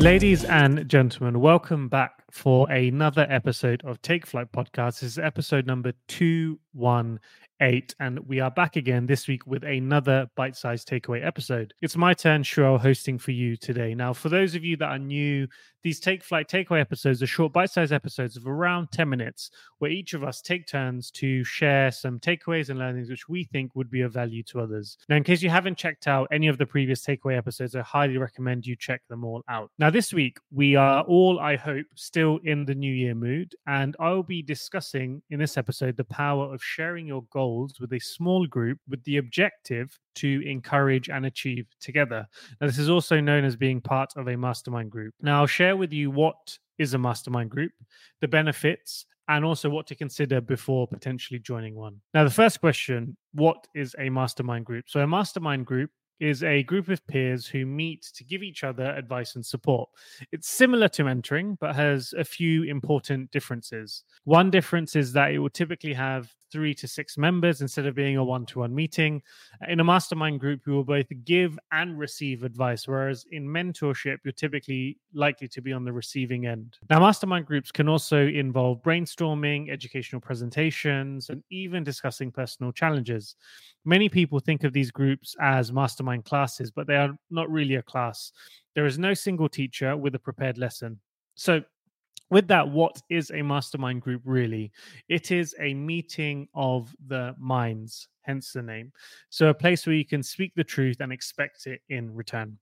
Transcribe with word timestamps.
Ladies 0.00 0.44
and 0.44 0.88
gentlemen, 0.88 1.40
welcome 1.40 1.88
back 1.88 2.27
for 2.38 2.70
another 2.70 3.26
episode 3.28 3.82
of 3.84 4.00
Take 4.00 4.24
Flight 4.24 4.52
Podcast. 4.52 5.00
This 5.00 5.02
is 5.02 5.18
episode 5.18 5.66
number 5.66 5.92
218 6.06 7.82
and 7.98 8.20
we 8.28 8.38
are 8.38 8.52
back 8.52 8.76
again 8.76 9.06
this 9.06 9.26
week 9.26 9.44
with 9.44 9.64
another 9.64 10.30
bite-sized 10.36 10.88
takeaway 10.88 11.26
episode. 11.26 11.74
It's 11.82 11.96
my 11.96 12.14
turn, 12.14 12.44
Shuwel, 12.44 12.78
hosting 12.78 13.18
for 13.18 13.32
you 13.32 13.56
today. 13.56 13.92
Now, 13.92 14.12
for 14.12 14.28
those 14.28 14.54
of 14.54 14.64
you 14.64 14.76
that 14.76 14.88
are 14.88 14.98
new, 15.00 15.48
these 15.82 16.00
Take 16.00 16.22
Flight 16.22 16.48
takeaway 16.48 16.80
episodes 16.80 17.22
are 17.22 17.26
short 17.26 17.52
bite-sized 17.52 17.92
episodes 17.92 18.36
of 18.36 18.46
around 18.46 18.90
10 18.92 19.08
minutes, 19.08 19.50
where 19.78 19.90
each 19.90 20.12
of 20.14 20.24
us 20.24 20.42
take 20.42 20.66
turns 20.66 21.10
to 21.12 21.44
share 21.44 21.90
some 21.90 22.18
takeaways 22.18 22.68
and 22.68 22.78
learnings 22.78 23.08
which 23.08 23.28
we 23.28 23.44
think 23.44 23.74
would 23.74 23.90
be 23.90 24.02
of 24.02 24.12
value 24.12 24.42
to 24.44 24.60
others. 24.60 24.98
Now, 25.08 25.16
in 25.16 25.24
case 25.24 25.40
you 25.40 25.50
haven't 25.50 25.78
checked 25.78 26.06
out 26.06 26.28
any 26.30 26.48
of 26.48 26.58
the 26.58 26.66
previous 26.66 27.04
takeaway 27.04 27.36
episodes, 27.36 27.74
I 27.74 27.82
highly 27.82 28.18
recommend 28.18 28.66
you 28.66 28.76
check 28.76 29.02
them 29.08 29.24
all 29.24 29.42
out. 29.48 29.70
Now, 29.78 29.90
this 29.90 30.12
week 30.12 30.38
we 30.52 30.74
are 30.74 31.02
all, 31.02 31.38
I 31.40 31.56
hope, 31.56 31.86
still 31.94 32.27
in 32.36 32.66
the 32.66 32.74
New 32.74 32.92
Year 32.92 33.14
mood, 33.14 33.54
and 33.66 33.96
I'll 33.98 34.22
be 34.22 34.42
discussing 34.42 35.22
in 35.30 35.40
this 35.40 35.56
episode 35.56 35.96
the 35.96 36.04
power 36.04 36.52
of 36.52 36.62
sharing 36.62 37.06
your 37.06 37.24
goals 37.32 37.48
goals 37.48 37.80
with 37.80 37.92
a 37.92 37.98
small 38.00 38.46
group 38.46 38.78
with 38.88 39.02
the 39.04 39.16
objective 39.16 39.98
to 40.16 40.42
encourage 40.46 41.08
and 41.08 41.26
achieve 41.26 41.66
together. 41.80 42.26
Now, 42.60 42.66
this 42.66 42.78
is 42.78 42.90
also 42.90 43.20
known 43.20 43.44
as 43.44 43.56
being 43.56 43.80
part 43.80 44.12
of 44.16 44.28
a 44.28 44.36
mastermind 44.36 44.90
group. 44.90 45.14
Now, 45.20 45.40
I'll 45.40 45.46
share 45.46 45.76
with 45.76 45.92
you 45.92 46.10
what 46.10 46.58
is 46.78 46.94
a 46.94 46.98
mastermind 46.98 47.50
group, 47.50 47.72
the 48.20 48.28
benefits, 48.28 49.06
and 49.28 49.44
also 49.44 49.68
what 49.68 49.86
to 49.86 49.94
consider 49.94 50.40
before 50.40 50.88
potentially 50.88 51.38
joining 51.38 51.74
one. 51.74 52.00
Now, 52.14 52.24
the 52.24 52.30
first 52.30 52.60
question 52.60 53.16
what 53.32 53.66
is 53.74 53.94
a 53.98 54.08
mastermind 54.08 54.64
group? 54.64 54.86
So, 54.88 55.00
a 55.00 55.06
mastermind 55.06 55.66
group 55.66 55.90
is 56.20 56.42
a 56.42 56.62
group 56.64 56.88
of 56.88 57.06
peers 57.06 57.46
who 57.46 57.66
meet 57.66 58.02
to 58.14 58.24
give 58.24 58.42
each 58.42 58.64
other 58.64 58.90
advice 58.94 59.36
and 59.36 59.44
support. 59.44 59.88
It's 60.32 60.48
similar 60.48 60.88
to 60.88 61.04
mentoring, 61.04 61.56
but 61.60 61.76
has 61.76 62.14
a 62.18 62.24
few 62.24 62.64
important 62.64 63.30
differences. 63.30 64.04
One 64.24 64.50
difference 64.50 64.96
is 64.96 65.12
that 65.12 65.32
it 65.32 65.38
will 65.38 65.50
typically 65.50 65.94
have 65.94 66.32
three 66.50 66.74
to 66.74 66.88
six 66.88 67.16
members 67.16 67.60
instead 67.60 67.86
of 67.86 67.94
being 67.94 68.16
a 68.16 68.24
one 68.24 68.46
to 68.46 68.60
one 68.60 68.74
meeting. 68.74 69.22
Uh, 69.62 69.70
in 69.70 69.80
a 69.80 69.84
mastermind 69.84 70.40
group, 70.40 70.60
you 70.66 70.72
will 70.72 70.84
both 70.84 71.06
give 71.24 71.58
and 71.72 71.98
receive 71.98 72.42
advice, 72.42 72.86
whereas 72.86 73.24
in 73.32 73.46
mentorship, 73.46 74.18
you're 74.24 74.32
typically 74.32 74.98
likely 75.12 75.48
to 75.48 75.60
be 75.60 75.72
on 75.72 75.84
the 75.84 75.92
receiving 75.92 76.46
end. 76.46 76.78
Now, 76.90 77.00
mastermind 77.00 77.46
groups 77.46 77.70
can 77.70 77.88
also 77.88 78.26
involve 78.26 78.82
brainstorming, 78.82 79.70
educational 79.70 80.20
presentations, 80.20 81.30
and 81.30 81.42
even 81.50 81.84
discussing 81.84 82.30
personal 82.30 82.72
challenges. 82.72 83.36
Many 83.84 84.08
people 84.08 84.40
think 84.40 84.64
of 84.64 84.72
these 84.72 84.90
groups 84.90 85.36
as 85.40 85.72
mastermind 85.72 86.24
classes, 86.24 86.70
but 86.70 86.86
they 86.86 86.96
are 86.96 87.16
not 87.30 87.50
really 87.50 87.76
a 87.76 87.82
class. 87.82 88.32
There 88.74 88.86
is 88.86 88.98
no 88.98 89.14
single 89.14 89.48
teacher 89.48 89.96
with 89.96 90.14
a 90.14 90.18
prepared 90.18 90.58
lesson. 90.58 91.00
So, 91.34 91.62
with 92.30 92.48
that, 92.48 92.68
what 92.68 93.00
is 93.08 93.30
a 93.30 93.42
mastermind 93.42 94.02
group 94.02 94.22
really? 94.24 94.72
It 95.08 95.30
is 95.30 95.54
a 95.58 95.74
meeting 95.74 96.48
of 96.54 96.94
the 97.06 97.34
minds, 97.38 98.08
hence 98.22 98.52
the 98.52 98.62
name. 98.62 98.92
So, 99.30 99.48
a 99.48 99.54
place 99.54 99.86
where 99.86 99.96
you 99.96 100.04
can 100.04 100.22
speak 100.22 100.54
the 100.54 100.64
truth 100.64 101.00
and 101.00 101.12
expect 101.12 101.66
it 101.66 101.80
in 101.88 102.14
return. 102.14 102.58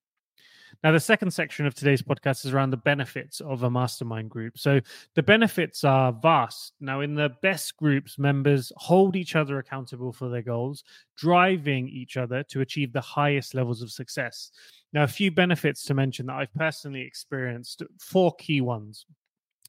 Now, 0.85 0.93
the 0.93 1.01
second 1.01 1.31
section 1.31 1.65
of 1.65 1.75
today's 1.75 2.03
podcast 2.03 2.45
is 2.45 2.53
around 2.53 2.71
the 2.71 2.77
benefits 2.77 3.41
of 3.41 3.63
a 3.63 3.71
mastermind 3.71 4.31
group. 4.31 4.59
So, 4.59 4.81
the 5.15 5.23
benefits 5.23 5.85
are 5.85 6.13
vast. 6.13 6.75
Now, 6.81 7.01
in 7.01 7.15
the 7.15 7.31
best 7.43 7.77
groups, 7.77 8.19
members 8.19 8.73
hold 8.77 9.17
each 9.17 9.37
other 9.37 9.59
accountable 9.59 10.13
for 10.13 10.29
their 10.29 10.43
goals, 10.43 10.85
driving 11.17 11.89
each 11.89 12.17
other 12.17 12.43
to 12.45 12.61
achieve 12.61 12.93
the 12.93 13.01
highest 13.01 13.55
levels 13.55 13.83
of 13.83 13.91
success. 13.91 14.51
Now, 14.93 15.03
a 15.03 15.09
few 15.09 15.31
benefits 15.31 15.85
to 15.85 15.95
mention 15.95 16.27
that 16.27 16.37
I've 16.37 16.55
personally 16.55 17.03
experienced, 17.03 17.83
four 17.99 18.35
key 18.37 18.61
ones. 18.61 19.07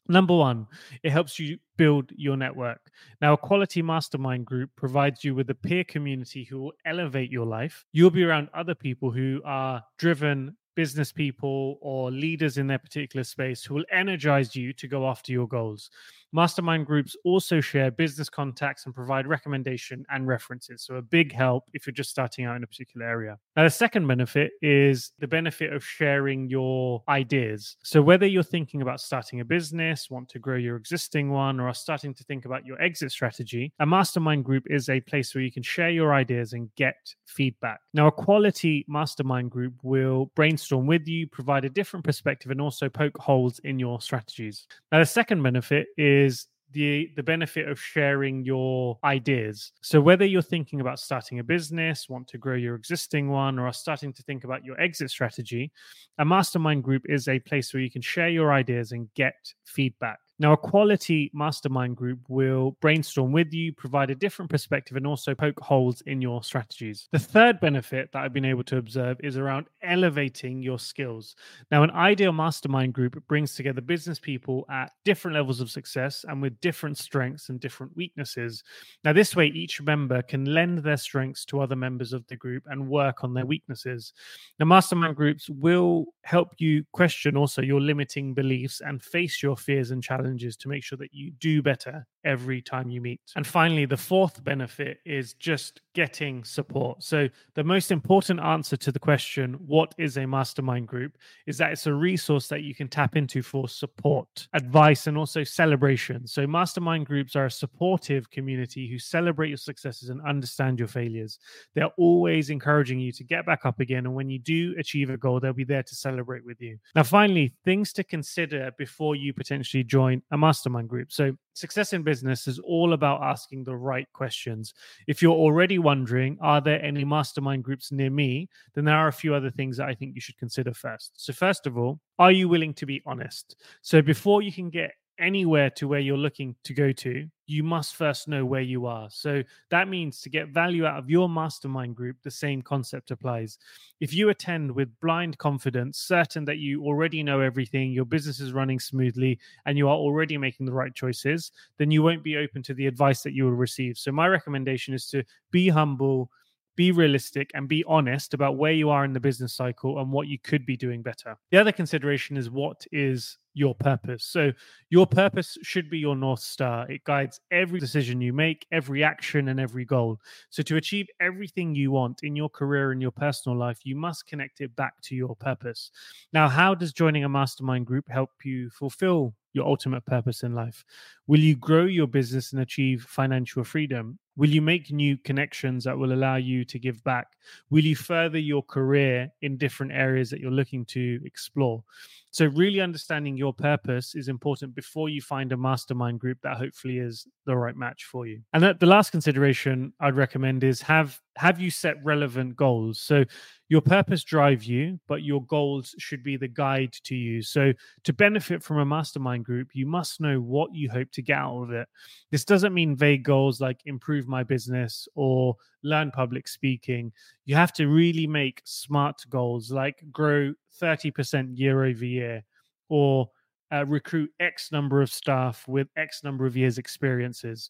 Number 0.10 0.36
one, 0.36 0.68
it 1.04 1.12
helps 1.12 1.40
you 1.40 1.58
build 1.78 2.12
your 2.16 2.38
network. 2.38 2.80
Now, 3.22 3.34
a 3.34 3.38
quality 3.38 3.82
mastermind 3.82 4.46
group 4.46 4.70
provides 4.76 5.24
you 5.24 5.36
with 5.36 5.50
a 5.50 5.56
peer 5.56 5.84
community 5.84 6.44
who 6.44 6.60
will 6.60 6.74
elevate 6.86 7.32
your 7.32 7.46
life. 7.46 7.86
You'll 7.92 8.10
be 8.10 8.24
around 8.24 8.50
other 8.54 8.76
people 8.76 9.12
who 9.12 9.42
are 9.46 9.84
driven 9.98 10.56
business 10.78 11.12
people 11.12 11.80
or 11.82 12.12
leaders 12.12 12.60
in 12.60 12.68
their 12.68 12.78
particular 12.78 13.24
space 13.24 13.64
who 13.64 13.74
will 13.74 13.86
energize 13.92 14.56
you 14.56 14.72
to 14.74 14.88
go 14.88 15.08
after 15.08 15.32
your 15.32 15.48
goals. 15.48 15.90
Mastermind 16.34 16.86
groups 16.86 17.16
also 17.24 17.62
share 17.62 17.90
business 17.90 18.30
contacts 18.30 18.86
and 18.86 18.94
provide 18.94 19.28
recommendation 19.28 20.06
and 20.10 20.28
references. 20.28 20.84
So, 20.84 20.96
a 20.96 21.02
big 21.02 21.34
help 21.34 21.64
if 21.74 21.88
you're 21.88 21.94
just 21.94 22.10
starting 22.10 22.46
out 22.46 22.56
in 22.56 22.64
a 22.64 22.68
particular 22.68 23.08
area. 23.08 23.38
Now, 23.56 23.64
the 23.64 23.70
second 23.70 24.08
benefit 24.08 24.52
is 24.62 25.14
the 25.20 25.28
benefit 25.28 25.72
of 25.72 25.84
sharing 25.84 26.50
your 26.50 27.02
ideas. 27.08 27.78
So, 27.84 28.02
whether 28.02 28.26
you're 28.26 28.44
thinking 28.44 28.82
about 28.82 29.00
starting 29.00 29.40
a 29.40 29.46
business, 29.46 30.10
want 30.10 30.28
to 30.30 30.40
grow 30.40 30.58
your 30.58 30.76
existing 30.76 31.32
one, 31.32 31.60
or 31.60 31.70
are 31.70 31.74
starting 31.74 32.14
to 32.16 32.24
think 32.26 32.46
about 32.46 32.66
your 32.66 32.82
exit 32.82 33.12
strategy, 33.12 33.72
a 33.80 33.86
mastermind 33.86 34.44
group 34.44 34.64
is 34.68 34.90
a 34.90 35.00
place 35.02 35.34
where 35.34 35.44
you 35.44 35.52
can 35.52 35.64
share 35.64 35.90
your 35.90 36.14
ideas 36.14 36.54
and 36.54 36.70
get 36.76 36.98
feedback. 37.26 37.80
Now, 37.94 38.08
a 38.08 38.12
quality 38.12 38.86
mastermind 38.90 39.50
group 39.52 39.76
will 39.82 40.32
brainstorm 40.36 40.88
with 40.88 41.08
you, 41.08 41.26
provide 41.28 41.64
a 41.64 41.70
different 41.70 42.04
perspective, 42.04 42.52
and 42.52 42.60
also 42.60 42.90
poke 42.90 43.18
holes 43.18 43.60
in 43.64 43.80
your 43.80 44.02
strategies. 44.02 44.68
Now, 44.92 45.00
the 45.00 45.06
second 45.06 45.42
benefit 45.42 45.88
is 45.98 46.17
is 46.18 46.48
the 46.72 47.10
the 47.16 47.24
benefit 47.24 47.68
of 47.70 47.80
sharing 47.80 48.44
your 48.44 49.00
ideas. 49.04 49.72
So 49.82 50.02
whether 50.02 50.26
you're 50.26 50.42
thinking 50.42 50.82
about 50.82 51.00
starting 51.00 51.40
a 51.40 51.44
business, 51.44 52.10
want 52.10 52.28
to 52.30 52.38
grow 52.38 52.56
your 52.56 52.76
existing 52.76 53.30
one, 53.30 53.58
or 53.58 53.68
are 53.68 53.74
starting 53.74 54.12
to 54.14 54.24
think 54.24 54.44
about 54.44 54.66
your 54.66 54.80
exit 54.80 55.10
strategy, 55.10 55.72
a 56.18 56.26
mastermind 56.26 56.84
group 56.84 57.04
is 57.08 57.28
a 57.28 57.40
place 57.40 57.74
where 57.74 57.82
you 57.82 57.92
can 57.92 58.02
share 58.02 58.30
your 58.30 58.52
ideas 58.52 58.92
and 58.92 59.08
get 59.14 59.36
feedback. 59.66 60.20
Now, 60.40 60.54
a 60.54 60.58
quality 60.58 61.32
mastermind 61.34 61.98
group 61.98 62.20
will 62.28 62.78
brainstorm 62.80 63.32
with 63.32 63.52
you, 63.54 63.74
provide 63.74 64.12
a 64.12 64.16
different 64.16 64.52
perspective, 64.52 64.96
and 64.96 65.08
also 65.08 65.34
poke 65.34 65.60
holes 65.60 66.02
in 66.02 66.22
your 66.22 66.44
strategies. 66.44 67.08
The 67.12 67.18
third 67.18 67.60
benefit 67.60 68.12
that 68.12 68.24
I've 68.24 68.34
been 68.34 68.46
able 68.46 68.64
to 68.66 68.78
observe 68.78 69.18
is 69.24 69.38
around 69.38 69.66
elevating 69.82 70.62
your 70.62 70.78
skills. 70.78 71.36
Now, 71.72 71.82
an 71.82 71.90
ideal 71.90 72.34
mastermind 72.34 72.94
group 72.94 73.22
brings 73.28 73.56
together 73.56 73.82
business 73.82 74.20
people 74.20 74.66
at 74.70 74.92
different 75.06 75.34
levels 75.36 75.60
of 75.60 75.72
success 75.72 76.24
and 76.28 76.40
with 76.40 76.60
different 76.62 77.00
strengths 77.00 77.50
and 77.50 77.60
different 77.60 77.96
weaknesses. 77.98 78.64
Now, 79.04 79.14
this 79.14 79.36
way, 79.36 79.48
each 79.48 79.82
member 79.82 80.22
can 80.22 80.46
lend 80.46 80.80
their 80.80 80.98
strengths 80.98 81.46
to 81.46 81.62
other 81.62 81.76
members 81.76 82.14
of 82.14 82.28
the 82.28 82.36
group 82.36 82.64
and 82.68 82.88
work 82.88 83.24
on 83.24 83.34
their 83.34 83.48
weaknesses. 83.48 84.14
Now, 84.60 84.68
mastermind 84.68 85.16
groups 85.16 85.50
will 85.50 86.06
help 86.22 86.50
you 86.60 86.84
question 86.92 87.36
also 87.36 87.64
your 87.64 87.82
limiting 87.82 88.36
beliefs 88.36 88.82
and 88.82 89.02
face 89.02 89.42
your 89.42 89.58
fears 89.58 89.90
and 89.90 90.04
challenges 90.04 90.27
challenges 90.28 90.58
to 90.58 90.68
make 90.68 90.84
sure 90.84 90.98
that 90.98 91.14
you 91.14 91.32
do 91.40 91.62
better 91.62 92.06
every 92.26 92.62
time 92.62 92.90
you 92.90 93.00
meet. 93.00 93.22
And 93.36 93.48
finally, 93.48 93.86
the 93.86 93.98
fourth 93.98 94.44
benefit 94.44 95.00
is 95.06 95.34
just 95.34 95.82
getting 95.94 96.44
support. 96.44 97.02
So, 97.02 97.30
the 97.56 97.64
most 97.64 97.90
important 97.92 98.40
answer 98.40 98.76
to 98.78 98.92
the 98.92 99.00
question, 99.00 99.54
what 99.66 99.96
is 99.98 100.18
a 100.18 100.28
mastermind 100.28 100.88
group, 100.88 101.18
is 101.48 101.58
that 101.58 101.72
it's 101.72 101.88
a 101.88 101.94
resource 101.94 102.48
that 102.50 102.62
you 102.64 102.76
can 102.76 102.88
tap 102.88 103.16
into 103.16 103.42
for 103.42 103.70
support, 103.70 104.48
advice, 104.54 105.08
and 105.08 105.18
also 105.18 105.44
celebration. 105.44 106.28
So, 106.28 106.46
mastermind 106.46 107.06
groups 107.06 107.36
are 107.36 107.46
a 107.46 107.52
supportive 107.52 108.30
community 108.30 108.90
who 108.90 109.00
celebrate 109.00 109.50
your 109.50 109.58
successes 109.58 110.10
and 110.10 110.22
understand 110.22 110.80
your 110.80 110.90
failures. 110.90 111.40
They're 111.74 111.94
always 111.98 112.50
encouraging 112.50 113.00
you 113.00 113.12
to 113.14 113.24
get 113.24 113.46
back 113.46 113.66
up 113.66 113.80
again. 113.80 114.06
And 114.06 114.16
when 114.16 114.30
you 114.30 114.40
do 114.40 114.76
achieve 114.78 115.10
a 115.10 115.18
goal, 115.18 115.40
they'll 115.40 115.54
be 115.54 115.64
there 115.64 115.84
to 115.84 115.96
celebrate 115.96 116.46
with 116.46 116.62
you. 116.62 116.78
Now, 116.94 117.04
finally, 117.04 117.54
things 117.64 117.94
to 117.94 118.04
consider 118.04 118.72
before 118.78 119.16
you 119.16 119.34
potentially 119.34 119.84
join 119.84 120.17
a 120.32 120.38
mastermind 120.38 120.90
group. 120.90 121.12
So, 121.12 121.36
success 121.54 121.94
in 121.94 122.04
business 122.04 122.48
is 122.48 122.60
all 122.60 122.94
about 122.94 123.22
asking 123.24 123.64
the 123.64 123.76
right 123.76 124.08
questions. 124.14 124.74
If 125.08 125.22
you're 125.22 125.32
already 125.36 125.80
wondering, 125.80 126.38
are 126.42 126.62
there 126.62 126.84
any 126.84 127.04
mastermind 127.04 127.64
groups 127.64 127.92
near 127.92 128.10
me? 128.10 128.50
Then 128.76 128.86
there 128.86 128.96
are 128.96 129.08
a 129.08 129.14
few 129.14 129.34
other 129.34 129.52
things 129.52 129.78
that 129.78 129.88
I 129.88 129.96
think 129.96 130.16
you 130.16 130.22
should 130.22 130.38
consider 130.38 130.74
first. 130.74 131.14
So, 131.16 131.34
first 131.34 131.68
of 131.68 131.78
all, 131.78 132.00
are 132.20 132.32
you 132.32 132.50
willing 132.50 132.74
to 132.76 132.86
be 132.86 133.02
honest? 133.06 133.56
So, 133.82 134.02
before 134.02 134.42
you 134.42 134.52
can 134.52 134.70
get 134.70 134.92
anywhere 135.20 135.70
to 135.72 135.88
where 135.88 136.00
you're 136.00 136.18
looking 136.18 136.56
to 136.64 136.74
go 136.74 136.92
to, 136.92 137.28
you 137.46 137.64
must 137.64 137.96
first 137.96 138.28
know 138.28 138.46
where 138.46 138.62
you 138.62 138.86
are. 138.86 139.10
So 139.10 139.42
that 139.70 139.88
means 139.88 140.22
to 140.22 140.30
get 140.30 140.50
value 140.50 140.86
out 140.86 140.98
of 140.98 141.10
your 141.10 141.30
mastermind 141.30 141.96
group, 141.96 142.18
the 142.22 142.32
same 142.32 142.62
concept 142.62 143.12
applies. 143.12 143.58
If 144.00 144.14
you 144.14 144.30
attend 144.30 144.72
with 144.72 145.00
blind 145.00 145.38
confidence, 145.38 145.98
certain 145.98 146.46
that 146.46 146.58
you 146.58 146.84
already 146.84 147.24
know 147.24 147.40
everything, 147.40 147.92
your 147.92 148.06
business 148.06 148.40
is 148.40 148.54
running 148.54 148.80
smoothly, 148.80 149.40
and 149.66 149.78
you 149.78 149.88
are 149.88 149.96
already 149.96 150.38
making 150.38 150.66
the 150.66 150.74
right 150.74 150.94
choices, 150.94 151.52
then 151.78 151.90
you 151.90 152.04
won't 152.04 152.24
be 152.24 152.38
open 152.38 152.62
to 152.64 152.74
the 152.74 152.88
advice 152.88 153.24
that 153.24 153.34
you 153.34 153.46
will 153.46 153.52
receive. 153.52 153.98
So 153.98 154.12
my 154.12 154.28
recommendation 154.28 154.94
is 154.94 155.08
to 155.08 155.24
be 155.52 155.70
humble 155.70 156.30
be 156.78 156.92
realistic 156.92 157.50
and 157.56 157.68
be 157.68 157.84
honest 157.88 158.34
about 158.34 158.56
where 158.56 158.72
you 158.72 158.90
are 158.90 159.04
in 159.04 159.12
the 159.12 159.20
business 159.20 159.54
cycle 159.54 160.00
and 160.00 160.12
what 160.12 160.28
you 160.28 160.38
could 160.38 160.66
be 160.66 160.78
doing 160.78 161.02
better. 161.02 161.36
The 161.50 161.58
other 161.58 161.72
consideration 161.72 162.38
is 162.38 162.50
what 162.50 162.86
is 162.92 163.38
your 163.58 163.76
purpose. 163.76 164.24
So, 164.24 164.52
your 164.90 165.08
purpose 165.08 165.58
should 165.64 165.90
be 165.90 165.98
your 165.98 166.16
North 166.16 166.40
Star. 166.40 166.90
It 166.90 167.04
guides 167.04 167.40
every 167.52 167.80
decision 167.80 168.22
you 168.22 168.32
make, 168.32 168.66
every 168.72 169.04
action, 169.04 169.50
and 169.50 169.60
every 169.60 169.84
goal. 169.84 170.20
So, 170.50 170.64
to 170.64 170.78
achieve 170.78 171.08
everything 171.20 171.76
you 171.76 171.92
want 171.92 172.20
in 172.24 172.36
your 172.36 172.50
career 172.50 172.92
and 172.92 173.02
your 173.02 173.12
personal 173.12 173.58
life, 173.58 173.80
you 173.84 173.96
must 173.96 174.28
connect 174.28 174.62
it 174.62 174.76
back 174.76 174.94
to 175.04 175.16
your 175.16 175.36
purpose. 175.36 175.92
Now, 176.32 176.48
how 176.48 176.76
does 176.76 176.94
joining 176.94 177.24
a 177.24 177.30
mastermind 177.30 177.86
group 177.86 178.08
help 178.10 178.30
you 178.44 178.70
fulfill 178.70 179.34
your 179.54 179.66
ultimate 179.66 180.06
purpose 180.06 180.44
in 180.44 180.54
life? 180.54 180.84
Will 181.28 181.40
you 181.40 181.56
grow 181.56 181.86
your 181.86 182.08
business 182.08 182.54
and 182.54 182.62
achieve 182.62 183.04
financial 183.04 183.64
freedom? 183.64 184.20
Will 184.36 184.50
you 184.50 184.62
make 184.62 184.92
new 184.92 185.18
connections 185.18 185.84
that 185.84 185.98
will 185.98 186.14
allow 186.14 186.36
you 186.36 186.64
to 186.66 186.78
give 186.78 187.04
back? 187.04 187.28
Will 187.70 187.84
you 187.84 187.96
further 187.96 188.38
your 188.38 188.62
career 188.62 189.30
in 189.42 189.58
different 189.58 189.92
areas 189.92 190.30
that 190.30 190.40
you're 190.40 190.52
looking 190.52 190.86
to 190.86 191.20
explore? 191.26 191.84
So, 192.30 192.46
really 192.46 192.82
understanding 192.82 193.36
your 193.36 193.52
purpose 193.52 194.14
is 194.14 194.28
important 194.28 194.76
before 194.76 195.10
you 195.10 195.22
find 195.22 195.52
a 195.52 195.58
mastermind 195.58 196.20
group 196.20 196.38
that 196.44 196.58
hopefully 196.58 197.00
is 197.00 197.26
the 197.46 197.58
right 197.58 197.76
match 197.76 198.04
for 198.04 198.28
you. 198.28 198.42
And 198.54 198.64
the 198.80 198.86
last 198.86 199.10
consideration 199.10 199.92
I'd 200.00 200.16
recommend 200.16 200.64
is 200.64 200.80
have 200.82 201.20
have 201.36 201.60
you 201.60 201.72
set 201.72 201.96
relevant 202.04 202.56
goals? 202.56 203.00
So, 203.00 203.26
your 203.70 203.82
purpose 203.82 204.24
drive 204.24 204.64
you, 204.64 205.00
but 205.08 205.24
your 205.24 205.44
goals 205.44 205.94
should 205.98 206.24
be 206.24 206.38
the 206.38 206.48
guide 206.48 206.94
to 207.04 207.16
you. 207.16 207.42
So, 207.42 207.74
to 208.04 208.14
benefit 208.14 208.64
from 208.64 208.78
a 208.80 208.86
mastermind 208.86 209.46
group, 209.46 209.70
you 209.74 209.86
must 209.86 210.22
know 210.22 210.40
what 210.40 210.74
you 210.74 210.90
hope 210.90 211.12
to 211.14 211.22
get 211.22 211.38
out 211.38 211.64
of 211.64 211.72
it. 211.72 211.88
This 212.32 212.46
doesn't 212.46 212.74
mean 212.74 212.96
vague 212.96 213.24
goals 213.24 213.60
like 213.60 213.82
improve 213.86 214.28
my 214.28 214.44
business 214.44 215.08
or 215.16 215.56
learn 215.84 216.12
public 216.12 216.48
speaking. 216.48 217.12
You 217.46 217.56
have 217.56 217.74
to 217.74 217.88
really 217.88 218.28
make 218.28 218.62
smart 218.64 219.22
goals 219.30 219.72
like 219.72 220.04
grow 220.12 220.54
30% 220.82 221.58
year 221.58 221.84
over 221.84 222.06
year 222.06 222.44
or 222.90 223.30
uh, 223.72 223.86
recruit 223.86 224.32
X 224.40 224.72
number 224.72 225.02
of 225.02 225.12
staff 225.12 225.68
with 225.68 225.90
X 225.98 226.24
number 226.24 226.46
of 226.46 226.56
years' 226.56 226.78
experiences. 226.78 227.70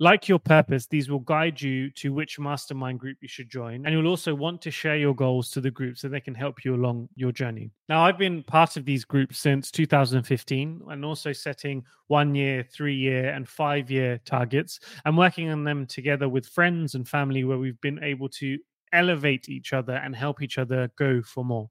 Like 0.00 0.28
your 0.28 0.40
purpose, 0.40 0.86
these 0.86 1.08
will 1.08 1.20
guide 1.20 1.62
you 1.62 1.88
to 1.92 2.12
which 2.12 2.40
mastermind 2.40 2.98
group 2.98 3.18
you 3.20 3.28
should 3.28 3.48
join. 3.48 3.86
And 3.86 3.94
you'll 3.94 4.08
also 4.08 4.34
want 4.34 4.60
to 4.62 4.70
share 4.72 4.96
your 4.96 5.14
goals 5.14 5.50
to 5.50 5.60
the 5.60 5.70
group 5.70 5.98
so 5.98 6.08
they 6.08 6.20
can 6.20 6.34
help 6.34 6.64
you 6.64 6.74
along 6.74 7.08
your 7.14 7.30
journey. 7.30 7.70
Now, 7.88 8.04
I've 8.04 8.18
been 8.18 8.42
part 8.42 8.76
of 8.76 8.84
these 8.84 9.04
groups 9.04 9.38
since 9.38 9.70
2015 9.70 10.80
and 10.88 11.04
also 11.04 11.32
setting 11.32 11.84
one 12.08 12.34
year, 12.34 12.66
three 12.72 12.96
year, 12.96 13.30
and 13.30 13.48
five 13.48 13.88
year 13.88 14.18
targets 14.24 14.80
and 15.04 15.16
working 15.16 15.50
on 15.50 15.62
them 15.62 15.86
together 15.86 16.28
with 16.28 16.46
friends 16.46 16.96
and 16.96 17.08
family 17.08 17.44
where 17.44 17.58
we've 17.58 17.80
been 17.80 18.02
able 18.02 18.28
to 18.30 18.58
elevate 18.92 19.48
each 19.48 19.72
other 19.72 19.94
and 19.94 20.16
help 20.16 20.42
each 20.42 20.58
other 20.58 20.90
go 20.98 21.22
for 21.22 21.44
more. 21.44 21.70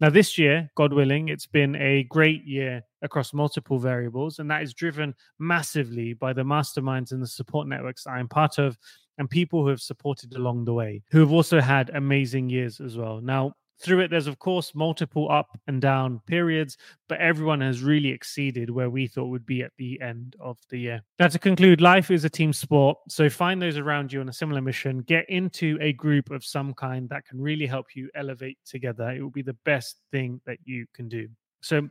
Now, 0.00 0.08
this 0.08 0.38
year, 0.38 0.70
God 0.76 0.94
willing, 0.94 1.28
it's 1.28 1.46
been 1.46 1.76
a 1.76 2.04
great 2.04 2.46
year 2.46 2.84
across 3.02 3.32
multiple 3.32 3.78
variables, 3.78 4.38
and 4.38 4.50
that 4.50 4.62
is 4.62 4.74
driven 4.74 5.14
massively 5.38 6.12
by 6.12 6.32
the 6.32 6.42
masterminds 6.42 7.12
and 7.12 7.22
the 7.22 7.26
support 7.26 7.66
networks 7.68 8.06
I'm 8.06 8.28
part 8.28 8.58
of 8.58 8.78
and 9.18 9.28
people 9.28 9.62
who 9.62 9.68
have 9.68 9.82
supported 9.82 10.34
along 10.34 10.64
the 10.64 10.72
way, 10.72 11.02
who 11.10 11.20
have 11.20 11.32
also 11.32 11.60
had 11.60 11.90
amazing 11.90 12.48
years 12.48 12.80
as 12.80 12.96
well. 12.96 13.20
Now, 13.20 13.54
through 13.80 14.00
it, 14.00 14.10
there's 14.10 14.26
of 14.26 14.38
course 14.38 14.74
multiple 14.74 15.30
up 15.30 15.58
and 15.66 15.80
down 15.80 16.20
periods, 16.26 16.76
but 17.08 17.18
everyone 17.18 17.60
has 17.60 17.82
really 17.82 18.10
exceeded 18.10 18.70
where 18.70 18.90
we 18.90 19.06
thought 19.06 19.28
would 19.28 19.46
be 19.46 19.62
at 19.62 19.72
the 19.78 20.00
end 20.00 20.36
of 20.38 20.58
the 20.68 20.78
year. 20.78 21.02
Now, 21.18 21.28
to 21.28 21.38
conclude, 21.38 21.80
life 21.80 22.10
is 22.10 22.24
a 22.24 22.30
team 22.30 22.52
sport. 22.52 22.98
So 23.08 23.30
find 23.30 23.60
those 23.60 23.78
around 23.78 24.12
you 24.12 24.20
on 24.20 24.28
a 24.28 24.32
similar 24.34 24.60
mission, 24.60 25.00
get 25.00 25.28
into 25.28 25.78
a 25.80 25.92
group 25.94 26.30
of 26.30 26.44
some 26.44 26.74
kind 26.74 27.08
that 27.08 27.24
can 27.26 27.40
really 27.40 27.66
help 27.66 27.96
you 27.96 28.10
elevate 28.14 28.58
together. 28.66 29.10
It 29.10 29.22
will 29.22 29.30
be 29.30 29.42
the 29.42 29.56
best 29.64 30.00
thing 30.12 30.40
that 30.46 30.58
you 30.64 30.86
can 30.94 31.08
do. 31.08 31.28
So 31.62 31.88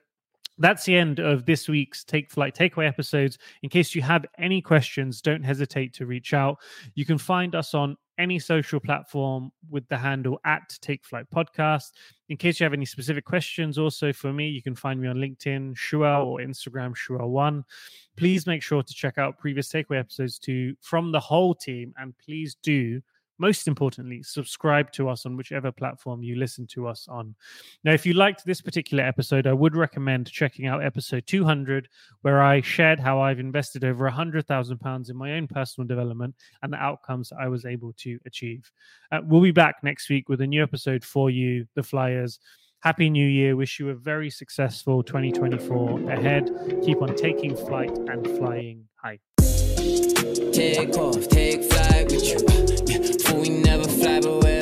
that's 0.59 0.85
the 0.85 0.95
end 0.95 1.19
of 1.19 1.45
this 1.45 1.67
week's 1.67 2.03
Take 2.03 2.29
Flight 2.29 2.55
Takeaway 2.55 2.87
episodes. 2.87 3.37
In 3.63 3.69
case 3.69 3.95
you 3.95 4.01
have 4.01 4.25
any 4.37 4.61
questions, 4.61 5.21
don't 5.21 5.43
hesitate 5.43 5.93
to 5.95 6.05
reach 6.05 6.33
out. 6.33 6.57
You 6.95 7.05
can 7.05 7.17
find 7.17 7.55
us 7.55 7.73
on 7.73 7.95
any 8.17 8.37
social 8.37 8.81
platform 8.81 9.49
with 9.69 9.87
the 9.87 9.97
handle 9.97 10.39
at 10.45 10.77
Take 10.81 11.05
Flight 11.05 11.25
Podcast. 11.33 11.91
In 12.27 12.35
case 12.35 12.59
you 12.59 12.65
have 12.65 12.73
any 12.73 12.85
specific 12.85 13.23
questions, 13.23 13.77
also 13.77 14.11
for 14.11 14.33
me, 14.33 14.49
you 14.49 14.61
can 14.61 14.75
find 14.75 14.99
me 14.99 15.07
on 15.07 15.15
LinkedIn, 15.15 15.75
Shuwel, 15.75 16.25
or 16.25 16.39
Instagram, 16.39 16.93
Shuwel1. 16.93 17.63
Please 18.17 18.45
make 18.45 18.61
sure 18.61 18.83
to 18.83 18.93
check 18.93 19.17
out 19.17 19.39
previous 19.39 19.71
takeaway 19.71 19.99
episodes 19.99 20.37
too 20.37 20.75
from 20.81 21.13
the 21.13 21.19
whole 21.19 21.55
team, 21.55 21.93
and 21.97 22.13
please 22.17 22.57
do 22.61 23.01
most 23.39 23.67
importantly, 23.67 24.21
subscribe 24.21 24.91
to 24.91 25.09
us 25.09 25.25
on 25.25 25.37
whichever 25.37 25.71
platform 25.71 26.21
you 26.21 26.35
listen 26.35 26.67
to 26.67 26.87
us 26.87 27.07
on. 27.09 27.35
Now, 27.83 27.93
if 27.93 28.05
you 28.05 28.13
liked 28.13 28.45
this 28.45 28.61
particular 28.61 29.03
episode, 29.03 29.47
I 29.47 29.53
would 29.53 29.75
recommend 29.75 30.29
checking 30.29 30.67
out 30.67 30.83
episode 30.83 31.25
200, 31.25 31.87
where 32.21 32.41
I 32.41 32.61
shared 32.61 32.99
how 32.99 33.21
I've 33.21 33.39
invested 33.39 33.83
over 33.83 34.09
£100,000 34.09 35.09
in 35.09 35.15
my 35.15 35.33
own 35.33 35.47
personal 35.47 35.87
development 35.87 36.35
and 36.61 36.73
the 36.73 36.77
outcomes 36.77 37.31
I 37.31 37.47
was 37.47 37.65
able 37.65 37.93
to 37.99 38.19
achieve. 38.25 38.69
Uh, 39.11 39.21
we'll 39.23 39.41
be 39.41 39.51
back 39.51 39.77
next 39.83 40.09
week 40.09 40.29
with 40.29 40.41
a 40.41 40.47
new 40.47 40.61
episode 40.61 41.03
for 41.03 41.29
you, 41.29 41.65
the 41.75 41.83
Flyers. 41.83 42.39
Happy 42.81 43.09
New 43.09 43.27
Year. 43.27 43.55
Wish 43.55 43.79
you 43.79 43.89
a 43.89 43.95
very 43.95 44.29
successful 44.29 45.03
2024 45.03 46.11
ahead. 46.11 46.49
Keep 46.85 47.01
on 47.01 47.15
taking 47.15 47.55
flight 47.55 47.91
and 47.91 48.25
flying 48.37 48.85
high. 48.95 49.19
Take 50.53 50.97
off, 50.97 51.27
take 51.27 51.63
flight 51.63 52.09
with 52.09 52.23
you. 52.23 52.78
We 53.39 53.47
never 53.47 53.87
fly, 53.87 54.19
but 54.19 54.58